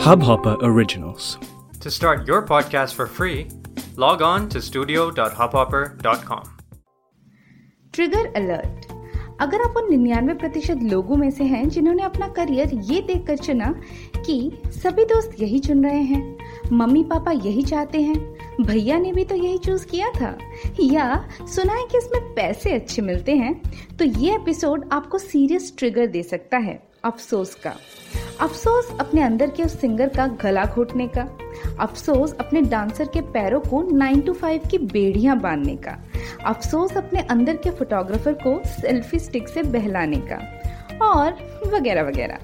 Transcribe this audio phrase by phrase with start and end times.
[0.00, 1.36] Hubhopper Originals.
[1.82, 3.48] To start your podcast for free,
[3.96, 6.44] log on to studio.hubhopper.com.
[7.94, 8.86] Trigger alert
[9.40, 13.36] अगर आप उन निन्यानवे प्रतिशत लोगों में से हैं जिन्होंने अपना करियर ये देख कर
[13.38, 13.72] चुना
[14.16, 14.38] कि
[14.74, 16.22] सभी दोस्त यही चुन रहे हैं
[16.72, 18.18] मम्मी पापा यही चाहते हैं
[18.62, 20.36] भैया ने भी तो यही चूज़ किया था
[20.80, 21.08] या
[21.46, 23.54] सुना है कि इसमें पैसे अच्छे मिलते हैं
[23.96, 27.74] तो ये एपिसोड आपको सीरियस ट्रिगर दे सकता है अफसोस का
[28.40, 31.28] अफसोस अपने अंदर के उस सिंगर का गला घोटने का,
[31.80, 36.04] अफसोस अपने डांसर के पैरों को 9 टू 5 की बेड़ियाँ बांधने का,
[36.46, 40.38] अफसोस अपने अंदर के फोटोग्राफर को सेल्फी स्टिक से बहलाने का,
[41.02, 41.32] और
[41.74, 42.38] वगैरह वगैरह।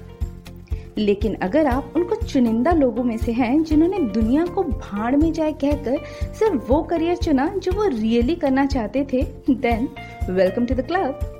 [0.97, 5.53] लेकिन अगर आप उनको चुनिंदा लोगों में से हैं जिन्होंने दुनिया को भाड़ में जाए
[5.53, 5.97] कहकर
[6.33, 9.89] सिर्फ़ वो करियर चुना जो वो रियली करना चाहते थे then
[10.29, 11.33] welcome to the club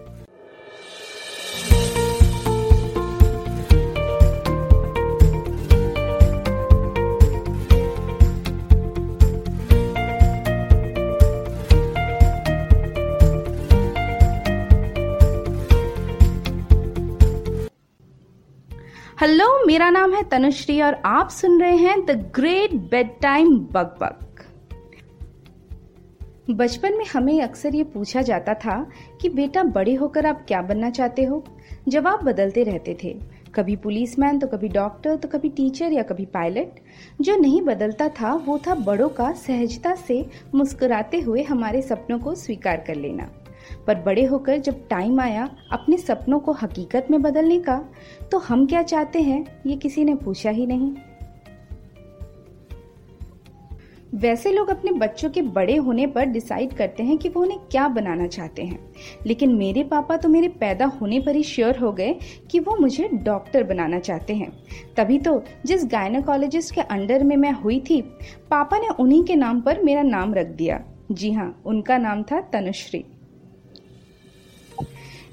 [19.22, 22.74] hello मेरा नाम है तनुश्री और आप सुन रहे हैं the great
[23.22, 24.44] bedtime bug bug
[26.50, 28.76] बचपन में हमें अक्सर ये पूछा जाता था
[29.22, 31.44] कि बेटा, बड़े होकर आप क्या बनना चाहते हो?
[31.88, 33.14] जवाब बदलते रहते थे।
[33.56, 36.80] कभी पुलिसमैन तो कभी डॉक्टर तो कभी टीचर या कभी पायलट।
[37.22, 42.36] जो नहीं बदलता था, वो था बड़ों का सहजता से मुस्कुराते हुए हमारे सपनों को
[42.36, 43.30] स्वीकार कर लेना।
[43.88, 47.84] पर बड़े होकर जब टाइम आया अपने सपनों को हकीकत में बदलने का
[48.32, 49.46] तो हम क्या चाहते हैं?
[49.66, 50.94] ये किसी ने पूछा ही नहीं।
[54.16, 57.88] वैसे लोग अपने बच्चों के बड़े होने पर डिसाइड करते हैं कि वो उन्हें क्या
[57.88, 58.80] बनाना चाहते हैं।
[59.26, 62.16] लेकिन मेरे पापा तो मेरे पैदा होने पर ही श्योर हो गए
[62.52, 64.52] कि वो मुझे डॉक्टर बनाना चाहते हैं।
[64.98, 68.02] तभी तो जिस गायनोकोलॉजिस्ट के अंडर में मैं हुई थी,
[68.50, 72.42] पापा ने उन्हीं के नाम पर मेरा नाम रख दिया। जी हाँ उनका नाम था
[72.42, 73.06] तनुश्री।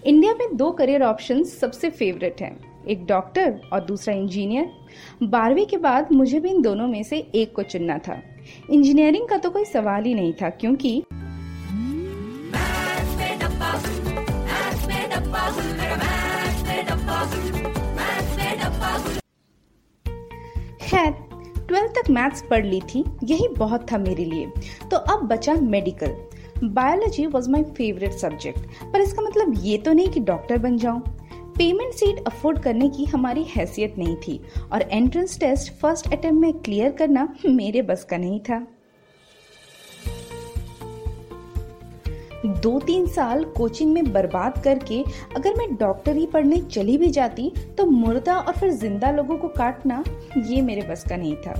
[0.06, 5.76] इंडिया में दो करियर ऑप्शन सबसे फेवरेट हैं। एक डॉक्टर और दूसरा इंजीनियर बारहवीं के
[5.76, 8.20] बाद मुझे भी इन दोनों में से एक को चुनना था।
[8.70, 11.04] इंजीनियरिंग का तो कोई सवाल ही नहीं था, क्योंकि
[20.82, 21.12] खैर
[21.58, 24.46] ट्वेल्थ तक मैथ्स पढ़ ली थी, यही बहुत था मेरे लिए।
[24.90, 26.16] तो अब बचा medical
[26.64, 28.60] biology was my favourite subject
[28.92, 31.02] पर इसका मतलब ये तो नहीं कि डॉक्टर बन जाऊँ।
[31.58, 34.40] पेमेंट सीट अफोर्ड करने की हमारी हैसियत नहीं थी,
[34.72, 38.66] और एंट्रेंस टेस्ट फ़र्स्ट अटेम्प्ट में क्लियर करना मेरे बस का नहीं था।
[42.44, 45.02] दो तीन साल कोचिंग में बर्बाद करके
[45.36, 50.02] अगर मैं डॉक्टरी पढ़ने चली भी जाती तो मुर्दा और फिर ज़िंदा लोगों को काटना,
[50.38, 51.54] ये मेरे बस का नहीं था।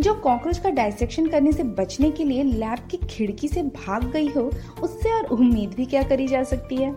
[0.00, 4.28] जो कॉकरोच का डाइसेक्शन करने से बचने के लिए लैब की खिड़की से भाग गई
[4.28, 4.50] हो,
[4.82, 6.94] उससे और उम्मीद भी क्या करी जा सकती है?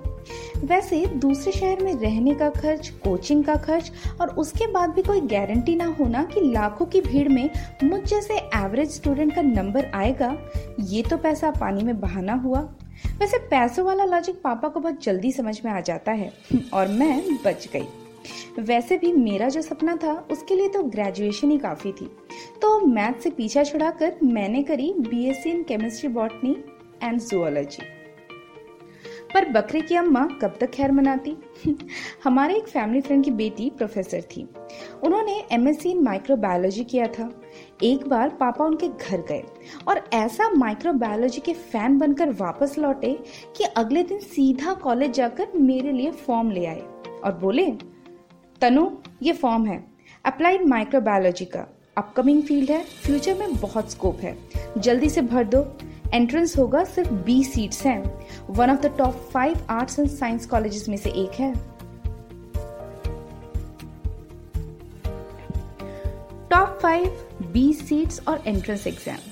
[0.59, 5.21] वैसे दूसरे शहर में रहने का खर्च, कोचिंग का खर्च और उसके बाद भी कोई
[5.21, 7.49] गारंटी ना होना कि लाखों की भीड़ में
[7.83, 10.35] मुझ जैसे एवरेज स्टूडेंट का नंबर आएगा,
[10.79, 12.67] ये तो पैसा पानी में बहाना हुआ।
[13.19, 16.31] वैसे पैसों वाला लॉजिक पापा को बहुत जल्दी समझ में आ जाता है,
[16.73, 17.87] और मैं बच गई।
[18.59, 22.05] वैसे भी मेरा जो सपना था, उसके लिए तो ग्रेजुएशन ही काफ़ी थी।
[22.61, 26.55] तो मैथ से पीछा छुड़ाकर मैंने करी BSc in chemistry botany
[27.03, 27.83] and zoology
[29.33, 31.38] पर बकरे की अम्मा कब तक खैर मनाती?
[32.23, 34.49] हमारे एक फैमिली फ्रेंड की बेटी प्रोफेसर थी।
[35.03, 37.41] उन्होंने एमएससी इन माइक्रोबायोलॉजी किया था।
[37.83, 39.43] एक बार पापा उनके घर गए
[39.88, 43.19] और ऐसा माइक्रोबायोलॉजी के फ़ैन बनकर वापस लौटे
[43.57, 46.81] कि अगले दिन सीधा कॉलेज जाकर मेरे लिए फॉर्म ले आए
[47.23, 47.72] और बोले,
[48.61, 48.89] तनु,
[49.23, 49.83] ये फॉर्म है।
[50.25, 54.38] अप्लाइड माइक्रोबायोलॉजी का। अपकमिंग फ़ील्ड है। फ्यूचर में बहुत स्कोप है।
[54.77, 55.77] जल्दी से भर दो।
[56.13, 58.03] एंट्रेंस होगा सिर्फ़ बी सीट्स हैं।
[58.50, 61.53] One of the top five arts and science colleges में से एक है।
[66.49, 69.32] टॉप फाइव बी सीट्स और एंट्रेंस एग्ज़ाम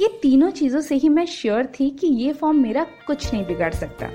[0.00, 3.72] ये तीनों चीज़ों से ही मैं श्योर थी कि ये फॉर्म मेरा कुछ नहीं बिगाड़
[3.74, 4.08] सकता।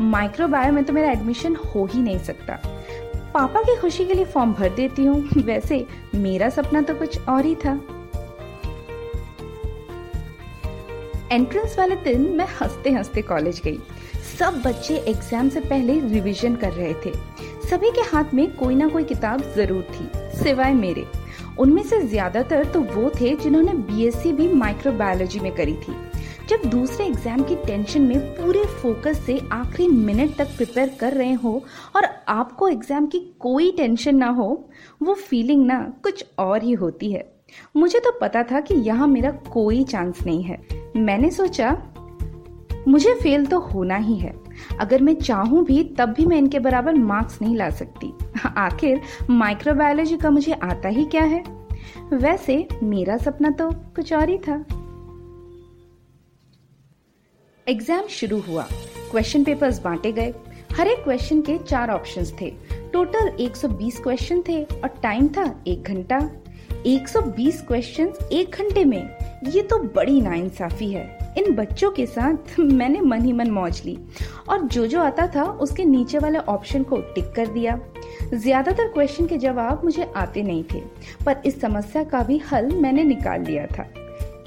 [0.00, 2.58] माइक्रोबायो में तो मेरा एडमिशन हो ही नहीं सकता।
[3.34, 7.44] पापा की खुशी के लिए फॉर्म भर देती हूँ। वैसे मेरा सपना तो कुछ और
[7.44, 7.74] ही था।
[11.32, 13.78] एंट्रेंस वाले दिन मैं हँसते हँसते कॉलेज गई।
[14.38, 17.12] सब बच्चे एग्ज़ाम से पहले रिवीजन कर रहे थे।
[17.68, 20.08] सभी के हाथ में कोई ना कोई किताब ज़रूर थी,
[20.38, 21.06] सिवाय मेरे।
[21.58, 25.94] उनमें से ज़्यादातर तो वो थे जिन्होंने बीएससी भी माइक्रोबायोलॉजी में करी थी।
[26.48, 31.32] जब दूसरे एग्ज़ाम की टेंशन में पूरे फोकस से आखिरी मिनट तक प्रिपेयर कर रहे
[31.34, 31.54] हो
[31.96, 34.68] और आपको एग्ज़ाम की कोई टेंशन ना हो,
[35.02, 37.24] वो फीलिंग ना कुछ और ही होती है।
[37.76, 41.82] मुझे तो पता था कि यहाँ मेरा कोई चांस नहीं है। मैंने सोचा,
[42.88, 44.34] मुझे फेल तो होना ही है।
[44.80, 48.12] अगर मैं चाहूँ भी, तब भी मैं इनके बराबर मार्क्स नहीं ला सकती।
[48.56, 49.00] आखिर
[49.30, 51.44] माइक्रोबायोलॉजी का मुझे आता ही क्या है?
[52.12, 54.64] वैसे, मेरा सपना तो कुछ और ही था।
[57.68, 58.66] एग्ज़ाम शुरू हुआ।
[59.10, 60.34] क्वेश्चन पेपर्स बांटे गए।
[60.72, 62.52] हर एक क्वेश्चन के चार ऑप्शंस थे।
[62.92, 66.30] टोटल 120 क्वेश्चन थे और टाइम था एक घंटा।
[66.86, 73.00] 120 क्वेश्चंस एक घंटे में। ये तो बड़ी नाइंसाफी है। इन बच्चों के साथ मैंने
[73.00, 73.96] मन ही मन मौज ली
[74.48, 77.78] और जो जो आता था उसके नीचे वाले ऑप्शन को टिक कर दिया।
[78.34, 80.80] ज़्यादातर क्वेश्चन के जवाब मुझे आते नहीं थे,
[81.26, 83.88] पर इस समस्या का भी हल मैंने निकाल लिया था।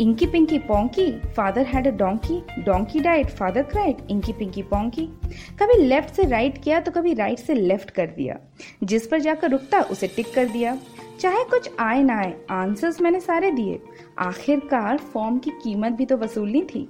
[0.02, 5.06] Inky pinky ponky father had a donkey donkey died father cried inky pinky ponky
[5.62, 8.38] कभी लेफ़्ट से राइट किया तो कभी राइट से लेफ़्ट कर दिया।
[8.84, 10.78] जिस पर जाकर रुकता उसे टिक कर दिया।
[11.20, 13.80] चाहे कुछ आए ना आए आंसर्स मैंने सारे दिए।
[14.18, 16.88] आखिरकार फॉर्म की कीमत भी तो वसूलनी थी।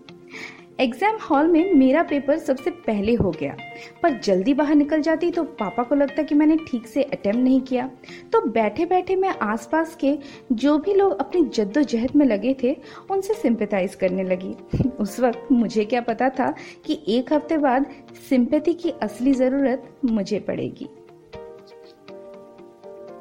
[0.80, 3.56] एग्ज़ाम हॉल में मेरा पेपर सबसे पहले हो गया।
[4.04, 7.62] पर जल्दी बाहर निकल जाती तो पापा को लगता कि मैंने ठीक से अटेम्प्ट नहीं
[7.62, 7.90] किया।
[8.32, 10.18] तो बैठे बैठे मैं आसपास के
[10.52, 12.76] जो भी लोग अपनी जद्दोजहद में लगे थे,
[13.12, 14.56] उनसे सिंपथाइज करने लगी।
[15.00, 16.54] उस वक्त मुझे क्या पता था
[16.86, 17.86] कि एक हफ़्ते बाद
[18.30, 20.90] सिंपैथी की असली ज़रूरत मुझे पड़ेगी।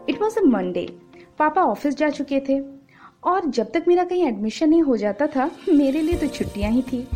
[0.09, 0.89] इट वॉज़ अ मंडे
[1.39, 2.74] पापा ऑफ़िस जा चुके थे।
[3.25, 6.83] और जब तक मेरा कहीं एडमिशन नहीं हो जाता था, मेरे लिए तो छुट्टियाँ ही
[6.83, 7.09] थी।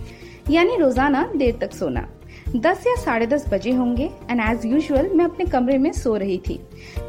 [0.50, 2.08] यानी रोज़ाना देर तक सोना।
[2.56, 6.38] दस या साढ़े दस बजे होंगे एंड एज यूजल मैं अपने कमरे में सो रही
[6.38, 6.60] थी।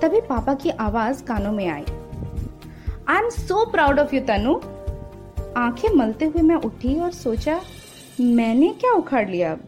[0.01, 1.83] तभी पापा की आवाज़ कानों में आई।
[3.07, 4.55] I am so proud of you Tanu.
[5.57, 7.61] आँखें मलते हुए मैं उठी और सोचा,
[8.21, 9.59] मैंने क्या उखाड़ लिया अब?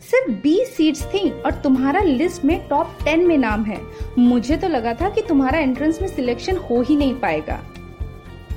[0.00, 3.80] सिर्फ़ 20 सीट्स थी और तुम्हारा लिस्ट में टॉप टेन में नाम है।
[4.18, 7.71] मुझे तो लगा था कि तुम्हारा एंट्रेंस में सिलेक्शन हो ही नहीं पाएगा।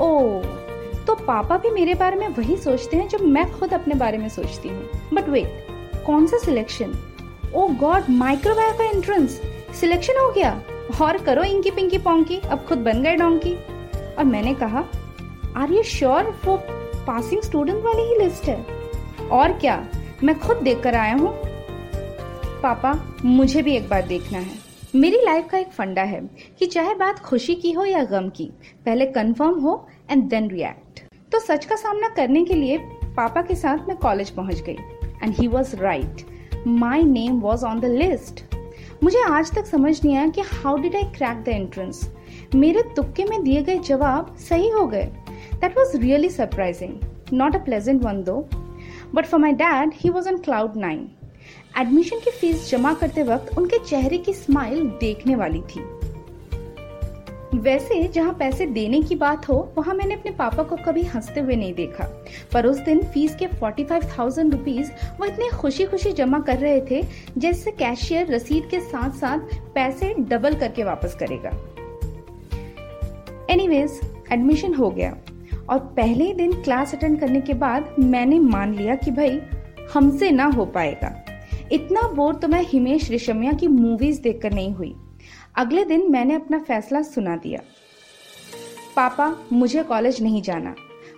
[0.02, 0.42] ओ
[1.08, 4.30] तो पापा भी मेरे बारे में वही सोचते हैं जो मैं खुद अपने बारे में
[4.30, 5.68] सोचती हूँ। बट वेट
[6.06, 6.96] कौन सा सिलेक्शन
[7.56, 9.42] ओ गॉड माइक्रोवेव का एंट्रेंस
[9.80, 10.62] सिलेक्शन हो गया।
[11.02, 13.56] और करो इंकी पिंकी पोंकी, अब खुद बन गए डोंकी।
[14.18, 14.86] और मैंने कहा
[15.58, 16.58] आर यू श्योर वो
[17.08, 18.66] पासिंग स्टूडेंट वाली ही लिस्ट है?
[19.32, 19.88] और क्या,
[20.24, 21.34] मैं खुद देख कर आया हूँ?
[22.62, 24.65] पापा, मुझे भी एक बार देखना है।
[24.96, 26.20] मेरी लाइफ का एक फंडा है
[26.60, 28.46] कि चाहे बात खुशी की हो या गम की,
[28.86, 31.02] पहले कंफर्म हो एंड देन रिएक्ट
[31.32, 32.78] तो सच का सामना करने के लिए
[33.18, 34.78] पापा के साथ मैं कॉलेज पहुँच गई
[35.24, 36.22] and he was right
[36.68, 38.44] my name was on the list
[39.04, 42.12] मुझे आज तक समझ नहीं आया कि how did I crack the entrance
[42.56, 45.04] मेरे तुक्के में दिए गए जवाब सही हो गए।
[45.54, 47.00] That was really surprising
[47.34, 48.50] not a pleasant one दो
[49.14, 51.10] but for my dad he was on cloud nine
[51.78, 55.80] admission की फ़ीस जमा करते वक्त उनके चेहरे की स्माइल देखने वाली थी।
[57.58, 61.56] वैसे, जहाँ पैसे देने की बात हो, वहाँ मैंने अपने पापा को कभी हँसते हुए
[61.56, 66.12] नहीं देखा। पर उस दिन फ़ीस के फोर्टी फाइव थाउज़ेंड रुपीज़ वो इतने खुशी खुशी
[66.12, 67.04] जमा कर रहे थे,
[67.38, 69.40] जैसे कैशियर रसीद के साथ साथ
[69.76, 71.50] पैसे डबल करके वापस करेगा।
[73.50, 74.02] एनीवेज
[74.32, 75.18] एडमिशन हो गया।
[75.70, 79.42] और पहले दिन क्लास अटेंड करने के बाद मैंने मान लिया कि भाई,
[79.94, 81.25] हमसे ना हो पाएगा।
[81.72, 84.96] इतना बोर तो मैं हिमेश रेशमिया की मूवीज़ देखकर नहीं हुई।
[85.56, 87.60] अगले दिन मैंने अपना फैसला सुना दिया।
[88.96, 90.76] पापा, मुझे कॉलेज नहीं जाना।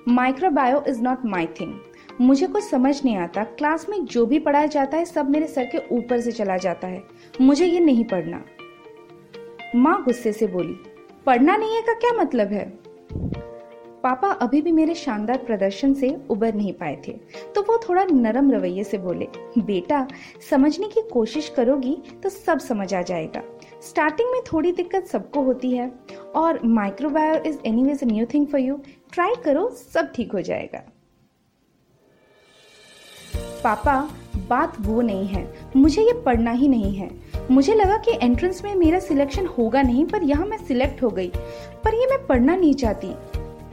[0.07, 1.73] Microbio is not my thing
[2.21, 5.65] मुझे कुछ समझ नहीं आता। क्लास में जो भी पढ़ाया जाता है, सब मेरे सर
[5.65, 7.03] के ऊपर से चला जाता है।
[7.41, 8.43] मुझे ये नहीं पढ़ना।
[9.75, 10.75] माँ गुस्से से बोली,
[11.25, 12.65] पढ़ना नहीं है का क्या मतलब है?
[14.07, 17.11] पापा अभी भी मेरे शानदार प्रदर्शन से उबर नहीं पाए थे।
[17.55, 19.27] तो वो थोड़ा नरम रवैये से बोले,
[19.59, 20.07] बेटा,
[20.49, 23.41] समझने की कोशिश करोगी तो सब समझ आ जाएगा।
[23.81, 25.91] स्टार्टिंग में थोड़ी दिक्कत सबको होती है।
[26.35, 28.79] और microbio is anyways new thing for you
[29.13, 30.83] try करो, सब ठीक हो जाएगा।
[33.63, 34.09] पापा,
[34.47, 37.09] बात वो नहीं है। मुझे ये पढ़ना ही नहीं है।
[37.51, 41.31] मुझे लगा कि एंट्रेंस में मेरा सिलेक्शन होगा नहीं, पर यहाँ मैं सिलेक्ट हो गई।
[41.83, 43.13] पर ये मैं पढ़ना नहीं चाहती।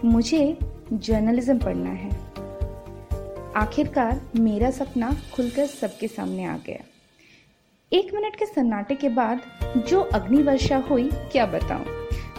[0.04, 0.58] मुझे
[0.92, 2.10] जर्नलिज्म पढ़ना है।
[3.56, 6.78] आखिरकार मेरा सपना खुलकर सबके सामने आ गया।
[7.92, 9.40] एक मिनट के सन्नाटे के बाद
[9.88, 11.84] जो अग्नि वर्षा हुई, क्या बताऊँ?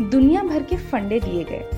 [0.10, 1.69] दुनिया भर के फंडे दिए गए।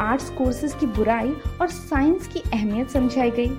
[0.00, 3.50] आर्ट्स कोर्सेज की बुराई और साइंस की अहमियत समझाई गई।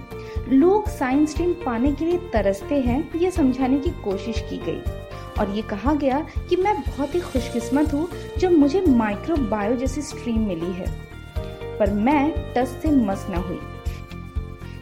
[0.55, 4.81] लोग साइंस स्ट्रीम पाने के लिए तरसते हैं, ये समझाने की कोशिश की गई।
[5.39, 10.01] और ये कहा गया कि मैं बहुत ही खुशकिस्मत हूँ जब मुझे माइक्रो बायो जैसी
[10.01, 11.09] स्ट्रीम मिली है।
[11.79, 13.59] पर मैं टस से मस न हुई।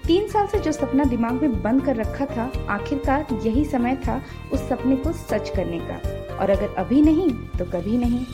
[0.08, 4.22] तीन साल से जो सपना दिमाग में बंद कर रखा था, आखिरकार यही समय था
[4.54, 5.96] उस सपने को सच करने का।
[6.36, 8.25] और अगर अभी नहीं तो कभी नहीं।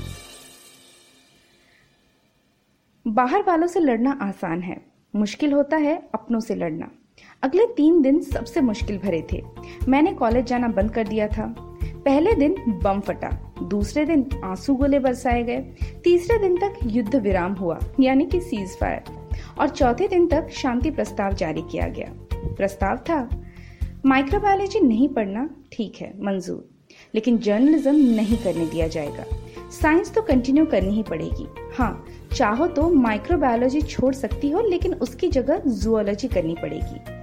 [3.08, 6.92] बाहर वालों से लड़ना आसान है। मुश्किल होता है अपनों से लड़ना।
[7.44, 9.44] अगले तीन दिन सबसे मुश्किल भरे थे।
[9.88, 11.73] मैंने कॉलेज जाना बंद कर दिया था।
[12.06, 13.30] पहले दिन बम फटा,
[13.64, 15.60] दूसरे दिन आँसू गोले बरसाए गए,
[16.04, 19.04] तीसरे दिन तक युद्ध विराम हुआ, यानी कि सीज फायर
[19.60, 22.12] और चौथे दिन तक शांति प्रस्ताव जारी किया गया।
[22.58, 23.30] प्रस्ताव था
[24.06, 26.70] माइक्रोबायोलॉजी नहीं पढ़ना ठीक है, मंजूर,
[27.16, 29.26] लेकिन जर्नलिज्म नहीं करने दिया जाएगा।
[29.72, 35.28] साइंस तो कंटिन्यू करनी ही पड़ेगी। हाँ चाहो तो माइक्रोबायोलॉजी छोड़ सकती हो, लेकिन उसकी
[35.30, 37.23] जगह जुअलॉजी करनी पड़ेगी।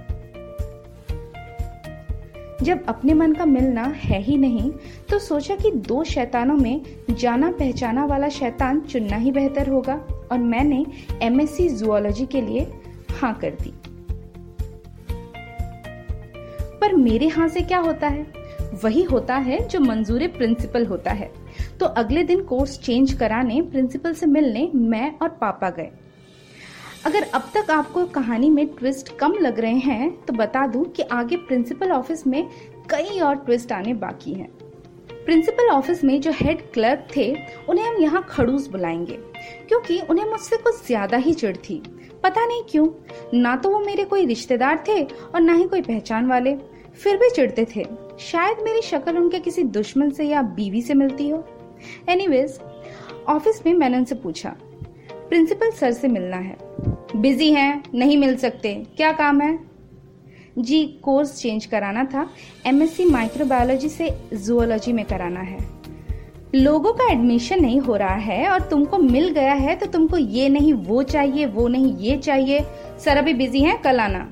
[2.61, 4.71] जब अपने मन का मिलना है ही नहीं
[5.09, 9.95] तो सोचा कि दो शैतानों में जाना पहचाना वाला शैतान चुनना ही बेहतर होगा,
[10.31, 10.85] और मैंने
[11.21, 12.67] एमएससी जुआलॉजी के लिए
[13.21, 13.73] हाँ कर दी।
[16.79, 18.25] पर मेरे हाँ से क्या होता है?
[18.83, 21.31] वही होता है जो मंजूर प्रिंसिपल होता है।
[21.79, 25.89] तो अगले दिन कोर्स चेंज कराने प्रिंसिपल से मिलने मैं और पापा गए।
[27.05, 31.03] अगर अब तक आपको कहानी में ट्विस्ट कम लग रहे हैं तो बता दूँ कि
[31.03, 32.43] आगे प्रिंसिपल ऑफ़िस में
[32.89, 34.49] कई और ट्विस्ट आने बाकी हैं।
[35.25, 37.33] प्रिंसिपल ऑफ़िस में जो हेड क्लर्क थे,
[37.69, 39.17] उन्हें हम यहाँ खड़ूस बुलाएँगे,
[39.67, 41.81] क्योंकि उन्हें मुझसे कुछ ज़्यादा ही चिड़ थी।
[42.23, 42.87] पता नहीं क्यों,
[43.33, 46.55] ना तो वो मेरे कोई रिश्तेदार थे और ना ही कोई पहचान वाले।
[47.03, 47.85] फिर भी चिढ़ते थे,
[48.19, 51.43] शायद मेरी शक्ल उनके किसी दुश्मन से या बीवी से मिलती हो?
[52.09, 52.59] एनीवेज
[53.27, 54.55] ऑफ़िस में मैंने उनसे पूछा
[55.29, 56.55] प्रिंसिपल सर से मिलना है।
[57.15, 59.57] बिज़ी हैं, नहीं मिल सकते। क्या काम है?
[60.57, 62.27] जी, कोर्स चेंज कराना था।
[62.67, 65.59] एमएससी माइक्रोबायोलॉजी से जुअलॉजी में कराना है।
[66.55, 70.49] लोगों का एडमिशन नहीं हो रहा है और तुमको मिल गया है तो तुमको ये
[70.49, 72.59] नहीं, वो चाहिए, वो नहीं, ये चाहिए।
[72.99, 74.23] सर, अभी बिज़ी हैं, कल आना।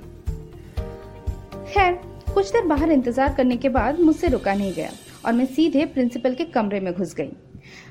[1.74, 1.93] खैर,
[2.33, 4.89] कुछ देर बाहर इंतज़ार करने के बाद मुझसे रुका नहीं गया
[5.25, 7.31] और मैं सीधे प्रिंसिपल के कमरे में घुस गई।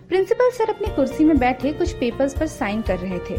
[0.09, 3.39] प्रिंसिपल सर अपनी कुर्सी में बैठे कुछ पेपर्स पर साइन कर रहे थे।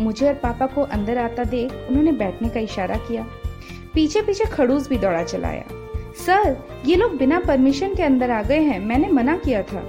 [0.00, 3.26] मुझे और पापा को अंदर आता देख उन्होंने बैठने का इशारा किया।
[3.94, 5.64] पीछे पीछे खड़ूस भी दौड़ा चलाया।
[6.16, 6.56] सर,
[6.86, 9.82] ये लोग बिना परमिशन के अंदर आ गए हैं, मैंने मना किया था।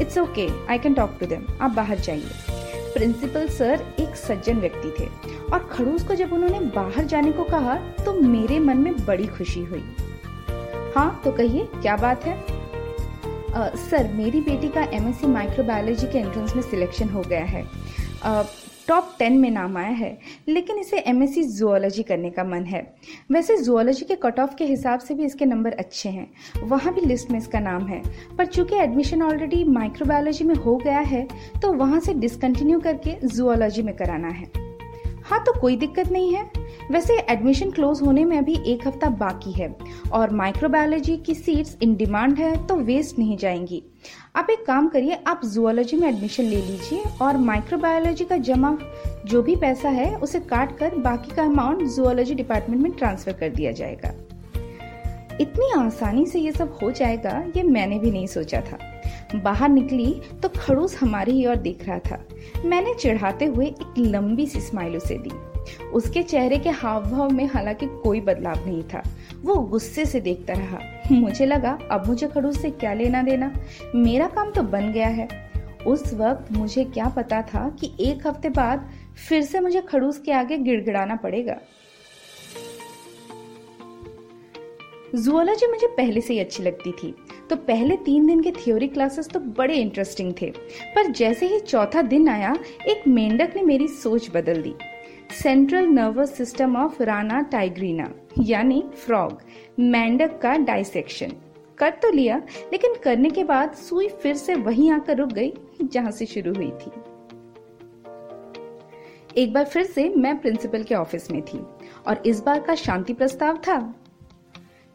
[0.00, 2.30] It's okay I can talk to them आप बाहर जाइए।
[2.94, 5.08] प्रिंसिपल सर एक सज्जन व्यक्ति थे
[5.52, 7.74] और खड़ूस को जब उन्होंने बाहर जाने को कहा
[8.04, 9.84] तो मेरे मन में बड़ी खुशी हुई।
[10.96, 12.59] हाँ तो कहिए, क्या बात है?
[13.54, 17.64] सर, मेरी बेटी का एम एमएससी माइक्रोबायोलॉजी के एंट्रेंस में सिलेक्शन हो गया है।
[18.88, 22.82] टॉप टेन में नाम आया है, लेकिन इसे एम एस जुअलॉजी करने का मन है।
[23.32, 26.26] वैसे जुअलॉजी के कट ऑफ़ के हिसाब से भी इसके नंबर अच्छे हैं।
[26.64, 28.02] वहाँ भी लिस्ट में इसका नाम है।
[28.38, 31.26] पर चूँकि एडमिशन ऑलरेडी माइक्रोबायोलॉजी में हो गया है
[31.62, 34.59] तो वहाँ से डिसकंटिन्यू करके जुअलॉजी में कराना है।
[35.30, 36.42] हाँ तो कोई दिक्कत नहीं है।
[36.90, 39.68] वैसे एडमिशन क्लोज होने में अभी एक हफ़्ता बाकी है
[40.12, 43.82] और माइक्रोबायोलॉजी की सीट्स इन डिमांड है तो वेस्ट नहीं जाएँगी।
[44.36, 48.76] आप एक काम करिए, आप जुअलॉजी में एडमिशन ले लीजिए और माइक्रोबायोलॉजी का जमा
[49.26, 53.48] जो भी पैसा है, उसे काट कर बाकी का अमाउंट जुअलॉजी डिपार्टमेंट में ट्रांसफ़र कर
[53.48, 54.14] दिया जाएगा।
[55.40, 58.78] इतनी आसानी से ये सब हो जाएगा, ये मैंने भी नहीं सोचा था।
[59.34, 62.24] बाहर निकली तो खड़ूस हमारी ही ओर देख रहा था।
[62.64, 65.30] मैंने चिढ़ाते हुए एक लंबी सी स्माइल उसे दी।
[65.82, 69.02] उसके चेहरे के हाव भाव में हालाँकि कोई बदलाव नहीं था।
[69.42, 70.78] वो गुस्से से देखता रहा।
[71.12, 73.52] मुझे लगा, अब मुझे खड़ूस से क्या लेना देना?
[73.94, 75.28] मेरा काम तो बन गया है।
[75.86, 78.90] उस वक्त मुझे क्या पता था कि एक हफ़्ते बाद
[79.28, 81.56] फिर से मुझे खड़ूस के आगे गिड़गिड़ाना पड़ेगा।
[85.14, 87.14] जुअलॉजी मुझे पहले से ही अच्छी लगती थी।
[87.50, 90.50] तो पहले तीन दिन के थ्योरी क्लासेस तो बड़े इंटरेस्टिंग थे।
[90.94, 92.54] पर जैसे ही चौथा दिन आया,
[92.88, 94.74] एक मेंढक ने मेरी सोच बदल दी।
[95.32, 99.38] Central nervous system of rana tigrina यानी फ्रॉग
[99.80, 101.32] मेंढक का डाइसेक्शन
[101.78, 102.36] कर तो लिया,
[102.72, 105.52] लेकिन करने के बाद सुई फिर से वहीं आकर रुक गई,
[105.82, 106.90] जहाँ से शुरू हुई थी।
[109.36, 111.58] एक बार फिर से मैं प्रिंसिपल के ऑफ़िस में थी,
[112.06, 113.78] और इस बार का शांति प्रस्ताव था।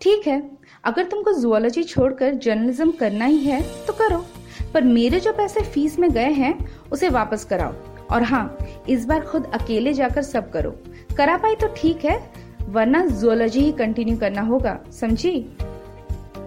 [0.01, 0.41] ठीक है,
[0.83, 4.25] अगर तुमको जुअलॉजी छोड़कर जर्नलिज्म करना ही है तो करो।
[4.73, 6.57] पर मेरे जो पैसे फ़ीस में गए हैं,
[6.91, 7.73] उसे वापस कराओ।
[8.11, 8.57] और हाँ
[8.89, 10.71] इस बार खुद अकेले जाकर सब करो।
[11.17, 12.17] करा पाई तो ठीक है,
[12.63, 15.39] वरना जुअलॉजी ही कंटिन्यू करना होगा, समझी?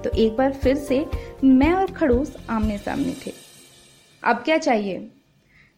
[0.04, 1.04] तो एक बार फिर से
[1.44, 3.32] मैं और खड़ूस आमने सामने थे।
[4.22, 5.10] अब क्या चाहिए?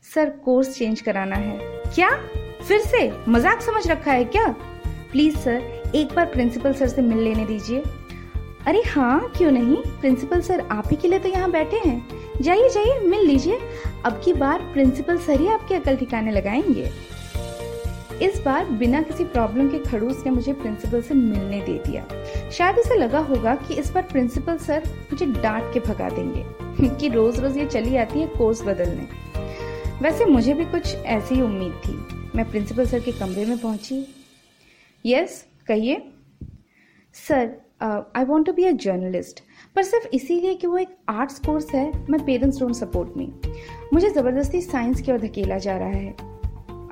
[0.05, 1.59] सर कोर्स चेंज कराना है।
[1.95, 2.11] क्या?
[2.69, 3.11] फिर से?
[3.29, 4.47] मज़ाक समझ रखा है क्या?
[5.12, 7.83] प्लीज़ सर एक बार प्रिंसिपल सर से मिल लेने दीजिए।
[8.67, 9.77] अरे हाँ क्यों नहीं?
[9.77, 12.09] प्रिंसिपल सर आप ही के लिए तो यहाँ बैठे हैं।
[12.41, 13.59] जाइए जाइए, मिल लीजिए।
[14.05, 16.91] अब की बार प्रिंसिपल सर ही आपकी अकल ठिकाने लगाएँगे।
[18.23, 22.05] इस बार बिना किसी प्रॉब्लम के खड़ूस ने मुझे प्रिंसिपल से मिलने दे दिया।
[22.51, 26.45] शायद इसे लगा होगा कि इस बार प्रिंसिपल सर मुझे डांट के भगा देंगे,
[26.99, 29.09] कि रोज रोज ये चली आती है कोर्स बदलने।
[30.03, 34.05] वैसे मुझे भी कुछ ऐसी ही उम्मीद थी। मैं प्रिंसिपल सर के कमरे में पहुँची।
[35.07, 36.03] यस कहिए।
[37.15, 39.41] Sir I want to be a journalist
[39.77, 43.33] पर सिर्फ़ इसीलिए कि वो एक आर्ट्स कोर्स है, मैं पेरेंट्स डोंट सपोर्ट मी
[43.93, 46.15] मुझे ज़बरदस्ती साइंस की ओर धकेला जा रहा है।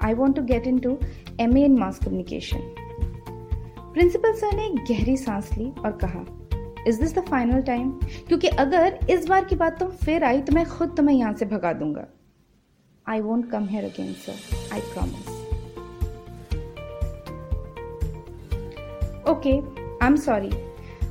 [0.04, 0.99] I want to get into
[1.40, 2.61] M A in mass communication
[3.92, 6.25] principal sir ने गहरी सांस ली और कहा
[6.88, 7.90] is this the final time
[8.28, 11.47] क्योंकि अगर इस बार की बात तुम फिर आई तो मैं खुद तुम्हें यहाँ से
[11.47, 12.06] भगा दूँगा।
[13.06, 15.38] I won't come here again sir I promise
[19.28, 20.50] okay I am sorry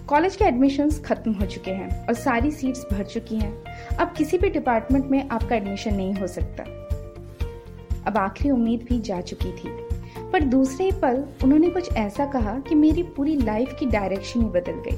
[0.07, 4.37] college के एडमिशन्स खत्म हो चुके हैं और सारी सीट्स भर चुकी हैं। अब किसी
[4.37, 6.63] भी डिपार्टमेंट में आपका एडमिशन नहीं हो सकता।
[8.07, 9.69] अब आखिरी उम्मीद भी जा चुकी थी।
[10.31, 14.47] पर दूसरे ही पल उन्होंने कुछ ऐसा कहा कि मेरी पूरी लाइफ की डायरेक्शन ही
[14.47, 14.97] बदल गई।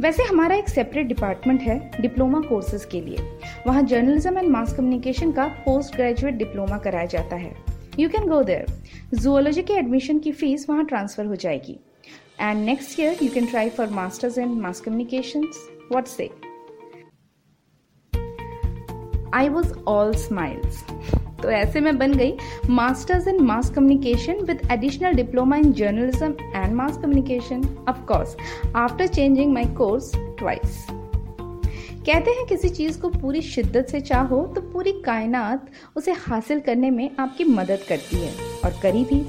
[0.00, 5.32] वैसे हमारा एक सेपरेट डिपार्टमेंट है डिप्लोमा कोर्सेज के लिए। वहाँ जर्नलिज्म एंड मास कम्युनिकेशन
[5.32, 8.66] का पोस्ट ग्रेजुएट डिप्लोमा कराया जाता है। You can go there
[9.14, 11.78] zoology के एडमिशन की फ़ीस वहाँ ट्रांसफ़र हो जाएगी.
[12.40, 15.60] And next year you can try for masters in mass communications.
[15.92, 16.28] What say?
[19.34, 20.82] I was all smiles
[21.42, 22.32] तो ऐसे में बन गई.
[22.70, 28.36] Masters in mass communication with additional diploma in journalism and mass communication of course
[28.76, 30.86] after changing my course twice
[32.06, 36.90] कहते हैं किसी चीज़ को पूरी शिद्दत से चाहो तो पूरी कायनात उसे हासिल करने
[36.90, 38.32] में आपकी मदद करती है
[38.64, 39.20] और करी भी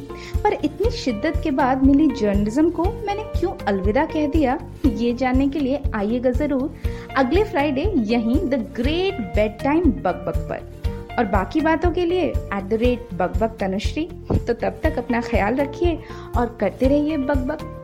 [0.44, 4.58] पर इतनी शिद्दत के बाद मिली जर्नलिज्म को मैंने क्यों अलविदा कह दिया?
[4.88, 6.76] ये जानने के लिए आइएगा ज़रूर।
[7.18, 12.24] अगले फ्राइडे यहीं द ग्रेट बेड टाइम बक बक पर। और बाकी बातों के लिए
[12.24, 16.00] एट द रेट बक बक तनुश्री। तो तब तक अपना ख्याल रखिए
[16.38, 17.84] और करते रहिए बक बक